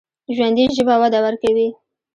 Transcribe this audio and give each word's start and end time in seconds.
ژوندي 0.35 0.65
ژبه 0.75 0.95
وده 1.01 1.19
ورکوي 1.25 1.67